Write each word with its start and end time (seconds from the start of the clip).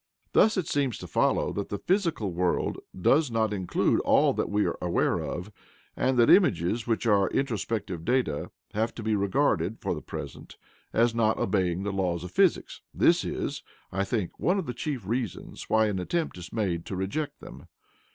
Thus 0.33 0.57
it 0.57 0.67
seems 0.67 0.97
to 0.97 1.05
follow 1.05 1.53
that 1.53 1.69
the 1.69 1.77
physical 1.77 2.31
world 2.31 2.79
does 2.99 3.29
not 3.29 3.53
include 3.53 3.99
all 3.99 4.33
that 4.33 4.49
we 4.49 4.65
are 4.65 4.75
aware 4.81 5.19
of, 5.19 5.51
and 5.95 6.17
that 6.17 6.27
images, 6.27 6.87
which 6.87 7.05
are 7.05 7.29
introspective 7.29 8.03
data, 8.03 8.49
have 8.73 8.95
to 8.95 9.03
be 9.03 9.15
regarded, 9.15 9.77
for 9.79 9.93
the 9.93 10.01
present, 10.01 10.57
as 10.91 11.13
not 11.13 11.37
obeying 11.37 11.83
the 11.83 11.93
laws 11.93 12.23
of 12.23 12.31
physics; 12.31 12.81
this 12.91 13.23
is, 13.23 13.61
I 13.91 14.03
think, 14.03 14.39
one 14.39 14.57
of 14.57 14.65
the 14.65 14.73
chief 14.73 15.05
reasons 15.05 15.69
why 15.69 15.85
an 15.85 15.99
attempt 15.99 16.35
is 16.39 16.51
made 16.51 16.83
to 16.87 16.95
reject 16.95 17.39
them. 17.39 17.67